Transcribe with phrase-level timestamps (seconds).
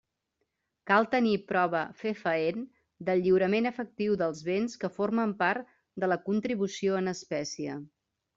[0.91, 2.63] Cal tenir prova fefaent
[3.09, 5.71] del lliurament efectiu dels béns que formen part
[6.05, 7.79] de la contribució en espècie.